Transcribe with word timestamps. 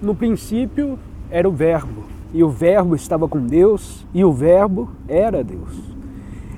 No 0.00 0.14
princípio 0.14 0.98
era 1.30 1.48
o 1.48 1.52
Verbo, 1.52 2.04
e 2.34 2.44
o 2.44 2.50
Verbo 2.50 2.94
estava 2.94 3.26
com 3.26 3.40
Deus, 3.40 4.06
e 4.12 4.22
o 4.22 4.30
Verbo 4.30 4.90
era 5.08 5.42
Deus. 5.42 5.94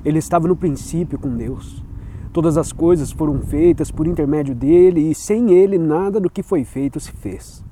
Ele 0.04 0.18
estava 0.18 0.48
no 0.48 0.57
princípio 0.57 1.16
com 1.21 1.36
Deus. 1.36 1.85
Todas 2.32 2.57
as 2.57 2.72
coisas 2.72 3.12
foram 3.12 3.39
feitas 3.39 3.93
por 3.93 4.09
intermédio 4.09 4.57
dele, 4.57 5.09
e 5.09 5.14
sem 5.14 5.53
ele 5.53 5.79
nada 5.79 6.18
do 6.18 6.29
que 6.29 6.43
foi 6.43 6.64
feito 6.64 6.98
se 6.98 7.12
fez. 7.12 7.64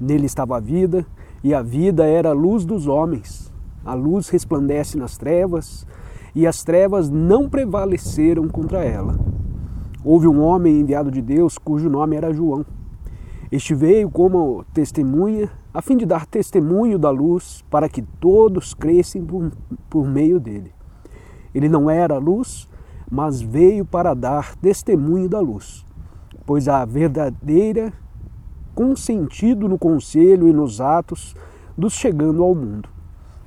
Nele 0.00 0.26
estava 0.26 0.56
a 0.56 0.60
vida, 0.60 1.06
e 1.42 1.54
a 1.54 1.62
vida 1.62 2.04
era 2.04 2.30
a 2.30 2.34
luz 2.34 2.64
dos 2.64 2.88
homens. 2.88 3.52
A 3.84 3.94
luz 3.94 4.28
resplandece 4.28 4.98
nas 4.98 5.16
trevas, 5.16 5.86
e 6.34 6.48
as 6.48 6.64
trevas 6.64 7.08
não 7.08 7.48
prevaleceram 7.48 8.48
contra 8.48 8.84
ela. 8.84 9.16
Houve 10.04 10.26
um 10.26 10.42
homem 10.42 10.80
enviado 10.80 11.12
de 11.12 11.22
Deus 11.22 11.58
cujo 11.58 11.88
nome 11.88 12.16
era 12.16 12.34
João. 12.34 12.66
Este 13.50 13.74
veio 13.74 14.10
como 14.10 14.64
testemunha, 14.74 15.50
a 15.72 15.80
fim 15.80 15.96
de 15.96 16.04
dar 16.04 16.26
testemunho 16.26 16.98
da 16.98 17.10
luz, 17.10 17.64
para 17.70 17.88
que 17.88 18.02
todos 18.02 18.74
crescem 18.74 19.24
por, 19.24 19.52
por 19.88 20.06
meio 20.06 20.40
dele. 20.40 20.72
Ele 21.54 21.68
não 21.68 21.88
era 21.88 22.18
luz, 22.18 22.68
mas 23.10 23.40
veio 23.40 23.84
para 23.84 24.14
dar 24.14 24.56
testemunho 24.56 25.28
da 25.28 25.40
luz, 25.40 25.84
pois 26.44 26.68
a 26.68 26.84
verdadeira 26.84 27.92
consentido 28.74 29.68
no 29.68 29.78
conselho 29.78 30.48
e 30.48 30.52
nos 30.52 30.80
atos 30.80 31.34
dos 31.78 31.94
chegando 31.94 32.42
ao 32.42 32.54
mundo. 32.54 32.88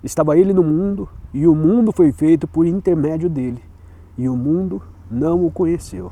Estava 0.04 0.38
ele 0.38 0.54
no 0.54 0.63
mundo, 0.63 1.09
e 1.34 1.45
o 1.45 1.54
mundo 1.54 1.91
foi 1.91 2.12
feito 2.12 2.48
por 2.48 2.66
intermédio 2.66 3.29
dele, 3.29 3.62
e 4.18 4.29
o 4.29 4.35
mundo 4.35 4.81
não 5.12 5.45
o 5.45 5.52
conheceu. 5.52 6.12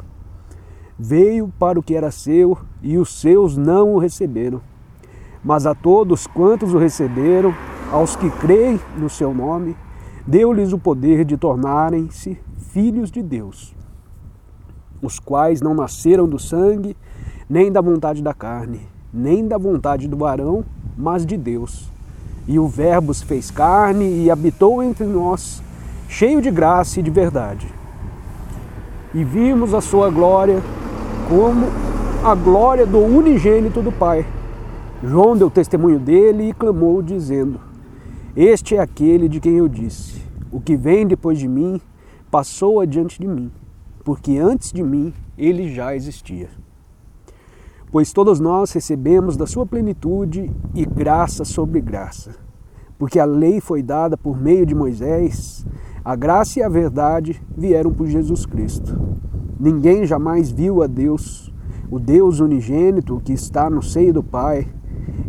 Veio 0.99 1.53
para 1.59 1.79
o 1.79 1.83
que 1.83 1.95
era 1.95 2.09
seu 2.09 2.57
e 2.81 2.97
os 2.97 3.19
seus 3.19 3.55
não 3.55 3.93
o 3.93 3.99
receberam. 3.99 4.61
Mas 5.43 5.65
a 5.67 5.75
todos 5.75 6.25
quantos 6.25 6.73
o 6.73 6.77
receberam, 6.77 7.53
aos 7.91 8.15
que 8.15 8.29
creem 8.29 8.79
no 8.97 9.09
seu 9.09 9.33
nome, 9.33 9.77
deu-lhes 10.25 10.73
o 10.73 10.79
poder 10.79 11.23
de 11.23 11.37
tornarem-se 11.37 12.37
filhos 12.71 13.09
de 13.09 13.21
Deus, 13.21 13.73
os 15.01 15.19
quais 15.19 15.61
não 15.61 15.73
nasceram 15.73 16.27
do 16.27 16.37
sangue, 16.37 16.97
nem 17.49 17.71
da 17.71 17.79
vontade 17.79 18.21
da 18.21 18.33
carne, 18.33 18.81
nem 19.13 19.47
da 19.47 19.57
vontade 19.57 20.07
do 20.07 20.17
varão, 20.17 20.65
mas 20.97 21.25
de 21.25 21.37
Deus. 21.37 21.89
E 22.47 22.59
o 22.59 22.67
Verbo 22.67 23.13
se 23.13 23.23
fez 23.23 23.51
carne 23.51 24.23
e 24.23 24.31
habitou 24.31 24.83
entre 24.83 25.05
nós, 25.05 25.61
cheio 26.09 26.41
de 26.41 26.49
graça 26.49 26.99
e 26.99 27.03
de 27.03 27.11
verdade. 27.11 27.67
E 29.13 29.23
vimos 29.23 29.73
a 29.73 29.81
sua 29.81 30.09
glória 30.09 30.61
como 31.27 31.67
a 32.23 32.33
glória 32.33 32.85
do 32.85 32.99
unigênito 32.99 33.81
do 33.81 33.91
Pai. 33.91 34.25
João 35.03 35.35
deu 35.35 35.49
testemunho 35.49 35.99
dele 35.99 36.49
e 36.49 36.53
clamou, 36.53 37.01
dizendo: 37.01 37.59
Este 38.35 38.75
é 38.75 38.79
aquele 38.79 39.27
de 39.27 39.39
quem 39.39 39.55
eu 39.57 39.67
disse: 39.67 40.21
O 40.51 40.61
que 40.61 40.77
vem 40.77 41.05
depois 41.05 41.37
de 41.37 41.47
mim 41.47 41.81
passou 42.31 42.79
adiante 42.79 43.19
de 43.19 43.27
mim, 43.27 43.51
porque 44.03 44.37
antes 44.37 44.71
de 44.71 44.81
mim 44.81 45.13
ele 45.37 45.73
já 45.73 45.93
existia. 45.93 46.49
Pois 47.91 48.11
todos 48.13 48.39
nós 48.39 48.71
recebemos 48.71 49.37
da 49.37 49.45
sua 49.45 49.65
plenitude 49.65 50.51
e 50.73 50.85
graça 50.85 51.45
sobre 51.45 51.81
graça. 51.81 52.35
Porque 52.97 53.19
a 53.19 53.25
lei 53.25 53.61
foi 53.61 53.83
dada 53.83 54.17
por 54.17 54.41
meio 54.41 54.65
de 54.65 54.73
Moisés, 54.73 55.65
a 56.07 56.15
graça 56.15 56.61
e 56.61 56.63
a 56.63 56.69
verdade 56.69 57.41
vieram 57.57 57.91
por 57.91 58.07
Jesus 58.07 58.45
Cristo. 58.45 58.97
Ninguém 59.59 60.05
jamais 60.05 60.49
viu 60.49 60.81
a 60.81 60.87
Deus, 60.87 61.53
o 61.91 61.99
Deus 61.99 62.39
unigênito 62.39 63.21
que 63.25 63.33
está 63.33 63.69
no 63.69 63.83
seio 63.83 64.13
do 64.13 64.23
Pai. 64.23 64.69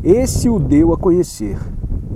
Esse 0.05 0.49
o 0.49 0.57
deu 0.61 0.93
a 0.93 0.97
conhecer. 0.97 1.59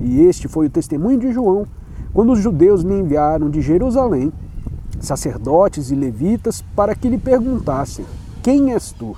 E 0.00 0.20
este 0.20 0.46
foi 0.46 0.68
o 0.68 0.70
testemunho 0.70 1.18
de 1.18 1.32
João, 1.32 1.66
quando 2.14 2.30
os 2.30 2.38
judeus 2.38 2.82
lhe 2.82 2.94
enviaram 2.94 3.50
de 3.50 3.60
Jerusalém 3.60 4.32
sacerdotes 5.00 5.90
e 5.90 5.96
levitas 5.96 6.62
para 6.76 6.94
que 6.94 7.08
lhe 7.08 7.18
perguntassem: 7.18 8.04
Quem 8.44 8.72
és 8.72 8.92
tu? 8.92 9.16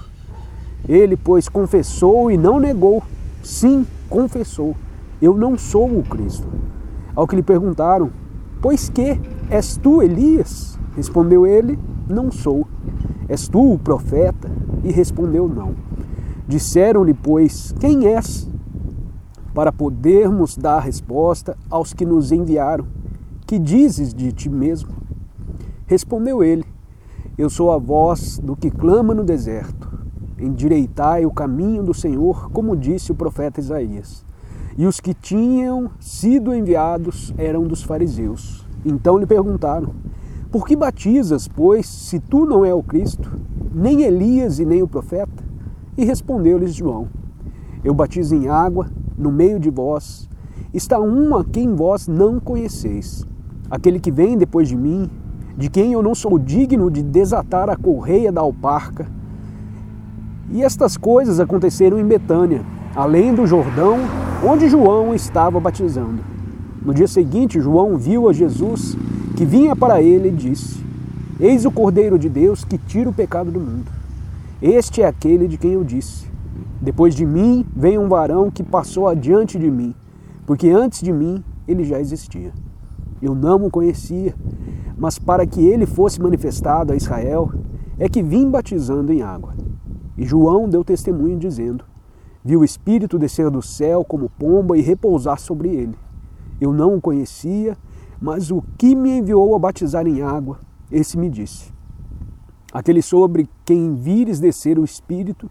Ele, 0.88 1.18
pois, 1.18 1.50
confessou 1.50 2.30
e 2.30 2.38
não 2.38 2.58
negou. 2.58 3.02
Sim, 3.42 3.86
confessou. 4.08 4.74
Eu 5.20 5.36
não 5.36 5.58
sou 5.58 5.98
o 5.98 6.02
Cristo. 6.02 6.48
Ao 7.14 7.28
que 7.28 7.36
lhe 7.36 7.42
perguntaram: 7.42 8.23
Pois 8.64 8.88
que? 8.88 9.20
És 9.50 9.76
tu 9.76 10.00
Elias? 10.00 10.78
Respondeu 10.96 11.46
ele: 11.46 11.78
Não 12.08 12.32
sou. 12.32 12.66
És 13.28 13.46
tu 13.46 13.74
o 13.74 13.78
profeta? 13.78 14.50
E 14.82 14.90
respondeu: 14.90 15.46
Não. 15.46 15.74
Disseram-lhe, 16.48 17.12
pois, 17.12 17.74
quem 17.78 18.06
és? 18.06 18.48
Para 19.52 19.70
podermos 19.70 20.56
dar 20.56 20.78
resposta 20.78 21.58
aos 21.68 21.92
que 21.92 22.06
nos 22.06 22.32
enviaram. 22.32 22.86
Que 23.46 23.58
dizes 23.58 24.14
de 24.14 24.32
ti 24.32 24.48
mesmo? 24.48 24.94
Respondeu 25.86 26.42
ele: 26.42 26.64
Eu 27.36 27.50
sou 27.50 27.70
a 27.70 27.76
voz 27.76 28.38
do 28.38 28.56
que 28.56 28.70
clama 28.70 29.12
no 29.12 29.24
deserto. 29.24 29.92
Endireitai 30.38 31.26
o 31.26 31.30
caminho 31.30 31.82
do 31.82 31.92
Senhor, 31.92 32.50
como 32.50 32.74
disse 32.74 33.12
o 33.12 33.14
profeta 33.14 33.60
Isaías. 33.60 34.24
E 34.76 34.86
os 34.86 35.00
que 35.00 35.14
tinham 35.14 35.90
sido 36.00 36.54
enviados 36.54 37.32
eram 37.38 37.64
dos 37.64 37.82
fariseus. 37.82 38.66
Então 38.84 39.18
lhe 39.18 39.26
perguntaram: 39.26 39.94
por 40.50 40.66
que 40.66 40.76
batizas, 40.76 41.48
pois, 41.48 41.86
se 41.86 42.20
tu 42.20 42.44
não 42.44 42.64
é 42.64 42.72
o 42.72 42.82
Cristo, 42.82 43.30
nem 43.74 44.02
Elias 44.02 44.58
e 44.58 44.64
nem 44.64 44.82
o 44.82 44.88
profeta? 44.88 45.42
E 45.96 46.04
respondeu-lhes 46.04 46.74
João: 46.74 47.08
Eu 47.82 47.94
batizo 47.94 48.34
em 48.34 48.48
água, 48.48 48.88
no 49.16 49.32
meio 49.32 49.58
de 49.58 49.70
vós 49.70 50.28
está 50.74 50.98
um 50.98 51.36
a 51.36 51.44
quem 51.44 51.72
vós 51.72 52.08
não 52.08 52.40
conheceis, 52.40 53.24
aquele 53.70 54.00
que 54.00 54.10
vem 54.10 54.36
depois 54.36 54.68
de 54.68 54.76
mim, 54.76 55.08
de 55.56 55.68
quem 55.68 55.92
eu 55.92 56.02
não 56.02 56.16
sou 56.16 56.36
digno 56.36 56.90
de 56.90 57.00
desatar 57.00 57.70
a 57.70 57.76
correia 57.76 58.32
da 58.32 58.40
alparca. 58.40 59.06
E 60.50 60.62
estas 60.62 60.96
coisas 60.96 61.38
aconteceram 61.38 61.98
em 61.98 62.04
Betânia, 62.04 62.62
além 62.94 63.32
do 63.32 63.46
Jordão, 63.46 63.98
onde 64.44 64.68
João 64.68 65.14
estava 65.14 65.58
batizando. 65.58 66.22
No 66.84 66.92
dia 66.92 67.08
seguinte, 67.08 67.60
João 67.60 67.96
viu 67.96 68.28
a 68.28 68.32
Jesus 68.32 68.94
que 69.36 69.44
vinha 69.44 69.74
para 69.74 70.02
ele 70.02 70.28
e 70.28 70.32
disse: 70.32 70.84
Eis 71.40 71.64
o 71.64 71.70
Cordeiro 71.70 72.18
de 72.18 72.28
Deus 72.28 72.62
que 72.62 72.76
tira 72.76 73.08
o 73.08 73.12
pecado 73.12 73.50
do 73.50 73.58
mundo. 73.58 73.90
Este 74.60 75.02
é 75.02 75.06
aquele 75.06 75.48
de 75.48 75.56
quem 75.56 75.72
eu 75.72 75.82
disse: 75.82 76.26
Depois 76.80 77.14
de 77.14 77.24
mim 77.24 77.64
vem 77.74 77.98
um 77.98 78.08
varão 78.08 78.50
que 78.50 78.62
passou 78.62 79.08
adiante 79.08 79.58
de 79.58 79.70
mim, 79.70 79.94
porque 80.46 80.68
antes 80.68 81.00
de 81.00 81.12
mim 81.12 81.42
ele 81.66 81.82
já 81.82 81.98
existia. 81.98 82.52
Eu 83.22 83.34
não 83.34 83.64
o 83.64 83.70
conhecia, 83.70 84.34
mas 84.98 85.18
para 85.18 85.46
que 85.46 85.64
ele 85.64 85.86
fosse 85.86 86.20
manifestado 86.20 86.92
a 86.92 86.96
Israel, 86.96 87.50
é 87.98 88.10
que 88.10 88.22
vim 88.22 88.50
batizando 88.50 89.10
em 89.10 89.22
água. 89.22 89.54
E 90.18 90.26
João 90.26 90.68
deu 90.68 90.84
testemunho 90.84 91.38
dizendo: 91.38 91.84
Viu 92.44 92.60
o 92.60 92.64
Espírito 92.64 93.18
descer 93.18 93.48
do 93.48 93.62
céu 93.62 94.04
como 94.04 94.28
pomba 94.28 94.76
e 94.76 94.82
repousar 94.82 95.40
sobre 95.40 95.70
ele. 95.70 95.94
Eu 96.60 96.74
não 96.74 96.94
o 96.94 97.00
conhecia, 97.00 97.74
mas 98.20 98.50
o 98.50 98.62
que 98.76 98.94
me 98.94 99.16
enviou 99.18 99.54
a 99.54 99.58
batizar 99.58 100.06
em 100.06 100.20
água, 100.20 100.60
esse 100.92 101.16
me 101.16 101.30
disse: 101.30 101.72
Aquele 102.70 103.00
sobre 103.00 103.48
quem 103.64 103.94
vires 103.94 104.40
descer 104.40 104.78
o 104.78 104.84
Espírito 104.84 105.50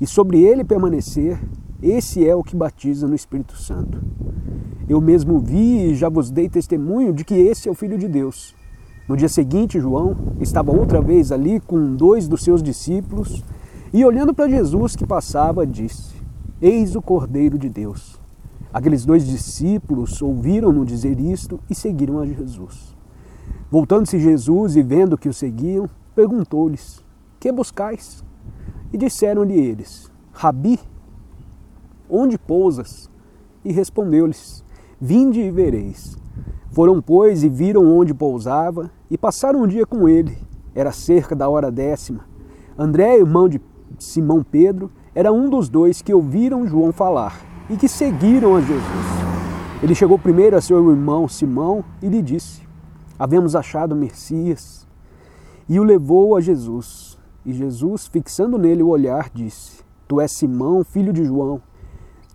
e 0.00 0.06
sobre 0.06 0.42
ele 0.42 0.64
permanecer, 0.64 1.38
esse 1.80 2.26
é 2.26 2.34
o 2.34 2.42
que 2.42 2.56
batiza 2.56 3.06
no 3.06 3.14
Espírito 3.14 3.56
Santo. 3.56 4.02
Eu 4.88 5.00
mesmo 5.00 5.38
vi 5.38 5.90
e 5.90 5.94
já 5.94 6.08
vos 6.08 6.28
dei 6.28 6.48
testemunho 6.48 7.12
de 7.12 7.24
que 7.24 7.34
esse 7.34 7.68
é 7.68 7.70
o 7.70 7.74
Filho 7.74 7.96
de 7.96 8.08
Deus. 8.08 8.52
No 9.08 9.16
dia 9.16 9.28
seguinte, 9.28 9.78
João 9.78 10.16
estava 10.40 10.72
outra 10.72 11.00
vez 11.00 11.30
ali 11.30 11.60
com 11.60 11.94
dois 11.94 12.26
dos 12.26 12.42
seus 12.42 12.64
discípulos 12.64 13.44
e, 13.92 14.04
olhando 14.04 14.34
para 14.34 14.48
Jesus 14.48 14.96
que 14.96 15.06
passava, 15.06 15.64
disse: 15.64 16.21
Eis 16.62 16.94
o 16.94 17.02
Cordeiro 17.02 17.58
de 17.58 17.68
Deus 17.68 18.22
Aqueles 18.72 19.04
dois 19.04 19.26
discípulos 19.26 20.22
ouviram-no 20.22 20.86
dizer 20.86 21.20
isto 21.20 21.60
e 21.68 21.74
seguiram 21.74 22.20
a 22.20 22.26
Jesus. 22.26 22.96
Voltando-se 23.70 24.18
Jesus 24.18 24.76
e 24.76 24.82
vendo 24.82 25.18
que 25.18 25.28
o 25.28 25.34
seguiam, 25.34 25.90
perguntou-lhes: 26.14 27.04
Que 27.38 27.52
buscais? 27.52 28.24
E 28.90 28.96
disseram-lhe 28.96 29.52
eles: 29.52 30.10
Rabi, 30.32 30.80
onde 32.08 32.38
pousas? 32.38 33.10
E 33.62 33.72
respondeu-lhes: 33.72 34.64
Vinde 34.98 35.40
e 35.40 35.50
vereis. 35.50 36.16
Foram, 36.70 37.02
pois, 37.02 37.44
e 37.44 37.50
viram 37.50 37.84
onde 37.84 38.14
pousava, 38.14 38.90
e 39.10 39.18
passaram 39.18 39.62
um 39.62 39.66
dia 39.66 39.84
com 39.84 40.08
ele. 40.08 40.38
Era 40.74 40.92
cerca 40.92 41.36
da 41.36 41.46
hora 41.46 41.70
décima. 41.70 42.24
André, 42.78 43.18
irmão 43.18 43.50
de 43.50 43.60
Simão 43.98 44.42
Pedro, 44.42 44.90
era 45.14 45.32
um 45.32 45.50
dos 45.50 45.68
dois 45.68 46.00
que 46.00 46.14
ouviram 46.14 46.66
João 46.66 46.92
falar 46.92 47.38
e 47.68 47.76
que 47.76 47.86
seguiram 47.86 48.56
a 48.56 48.60
Jesus. 48.60 49.22
Ele 49.82 49.94
chegou 49.94 50.18
primeiro 50.18 50.56
a 50.56 50.60
seu 50.60 50.90
irmão 50.90 51.28
Simão 51.28 51.84
e 52.00 52.08
lhe 52.08 52.22
disse: 52.22 52.62
Havemos 53.18 53.54
achado 53.54 53.94
Messias. 53.94 54.86
E 55.68 55.78
o 55.78 55.84
levou 55.84 56.36
a 56.36 56.40
Jesus. 56.40 57.18
E 57.44 57.52
Jesus, 57.52 58.06
fixando 58.06 58.56
nele 58.56 58.82
o 58.82 58.88
olhar, 58.88 59.28
disse: 59.34 59.82
Tu 60.08 60.20
és 60.20 60.32
Simão, 60.32 60.84
filho 60.84 61.12
de 61.12 61.24
João. 61.24 61.60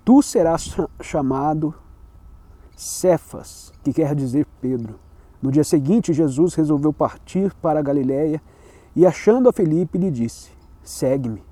tu 0.04 0.22
serás 0.22 0.76
chamado 1.02 1.74
Cefas, 2.76 3.74
que 3.84 3.92
quer 3.92 4.14
dizer 4.14 4.46
Pedro. 4.62 5.00
No 5.42 5.52
dia 5.52 5.64
seguinte, 5.64 6.14
Jesus 6.14 6.54
resolveu 6.54 6.94
partir 6.94 7.54
para 7.56 7.80
a 7.80 7.84
Galiléia 7.84 8.42
e, 8.96 9.06
achando 9.06 9.50
a 9.50 9.54
Felipe, 9.54 9.98
lhe 9.98 10.12
disse: 10.12 10.52
Segue-me. 10.84 11.44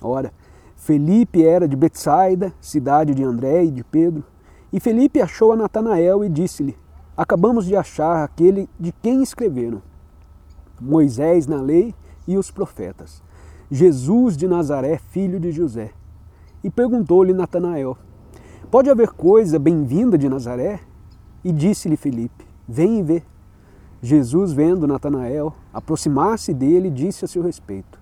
Ora, 0.00 0.32
Felipe 0.78 1.44
era 1.44 1.68
de 1.68 1.76
Betsaida, 1.76 2.54
cidade 2.60 3.12
de 3.12 3.22
André 3.22 3.64
e 3.64 3.70
de 3.70 3.82
Pedro, 3.82 4.24
e 4.72 4.78
Felipe 4.78 5.20
achou 5.20 5.52
a 5.52 5.56
Natanael 5.56 6.24
e 6.24 6.28
disse-lhe: 6.28 6.76
Acabamos 7.16 7.66
de 7.66 7.76
achar 7.76 8.22
aquele 8.22 8.70
de 8.78 8.92
quem 8.92 9.20
escreveram 9.22 9.82
Moisés 10.80 11.46
na 11.46 11.60
lei 11.60 11.94
e 12.26 12.38
os 12.38 12.50
profetas, 12.50 13.22
Jesus 13.68 14.36
de 14.36 14.46
Nazaré, 14.46 14.98
filho 14.98 15.40
de 15.40 15.50
José. 15.50 15.90
E 16.62 16.70
perguntou-lhe 16.70 17.34
Natanael: 17.34 17.98
Pode 18.70 18.88
haver 18.88 19.10
coisa 19.10 19.58
bem-vinda 19.58 20.16
de 20.16 20.28
Nazaré? 20.28 20.80
E 21.44 21.52
disse-lhe 21.52 21.96
Felipe: 21.96 22.46
Vem 22.66 23.00
e 23.00 23.02
vê. 23.02 23.22
Jesus, 24.00 24.52
vendo 24.52 24.86
Natanael, 24.86 25.52
aproximar-se 25.74 26.54
dele, 26.54 26.88
disse 26.88 27.24
a 27.24 27.28
seu 27.28 27.42
respeito: 27.42 28.00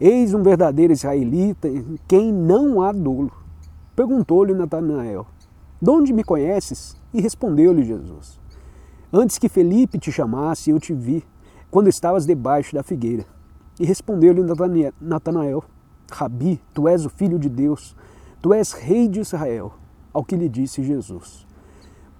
Eis 0.00 0.34
um 0.34 0.42
verdadeiro 0.42 0.92
israelita 0.92 1.68
em 1.68 1.96
quem 2.08 2.32
não 2.32 2.82
há 2.82 2.90
dolo. 2.90 3.30
Perguntou-lhe 3.94 4.52
Natanael: 4.52 5.24
De 5.80 5.88
onde 5.88 6.12
me 6.12 6.24
conheces? 6.24 6.96
E 7.12 7.20
respondeu-lhe 7.20 7.84
Jesus: 7.84 8.40
Antes 9.12 9.38
que 9.38 9.48
Felipe 9.48 9.96
te 9.96 10.10
chamasse, 10.10 10.70
eu 10.70 10.80
te 10.80 10.92
vi, 10.92 11.24
quando 11.70 11.88
estavas 11.88 12.26
debaixo 12.26 12.74
da 12.74 12.82
figueira. 12.82 13.24
E 13.78 13.86
respondeu-lhe 13.86 14.42
Natanael: 15.00 15.62
Rabi, 16.10 16.60
tu 16.72 16.88
és 16.88 17.06
o 17.06 17.10
filho 17.10 17.38
de 17.38 17.48
Deus, 17.48 17.96
tu 18.42 18.52
és 18.52 18.72
rei 18.72 19.08
de 19.08 19.20
Israel. 19.20 19.74
Ao 20.12 20.24
que 20.24 20.36
lhe 20.36 20.48
disse 20.48 20.82
Jesus: 20.82 21.46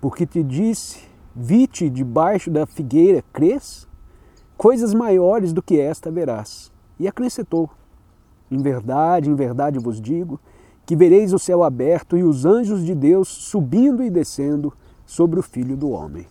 Porque 0.01 0.25
te 0.25 0.45
disse, 0.45 1.01
vi-te 1.35 1.91
debaixo 1.91 2.51
da 2.51 2.67
figueira, 2.67 3.25
crês? 3.33 3.89
Coisas 4.57 4.95
maiores 4.95 5.53
do 5.53 5.61
que 5.61 5.81
esta 5.81 6.11
verás. 6.11 6.74
E 7.05 7.09
acrescentou: 7.09 7.69
Em 8.51 8.63
verdade, 8.63 9.29
em 9.29 9.35
verdade 9.35 9.79
vos 9.79 10.01
digo, 10.01 10.41
que 10.87 10.97
vereis 10.97 11.35
o 11.35 11.39
céu 11.39 11.63
aberto 11.63 12.17
e 12.17 12.25
os 12.25 12.47
anjos 12.47 12.83
de 12.83 12.95
Deus 12.95 13.29
subindo 13.29 14.03
e 14.03 14.09
descendo 14.09 14.73
sobre 15.05 15.39
o 15.39 15.43
Filho 15.43 15.77
do 15.77 15.91
Homem. 15.91 16.27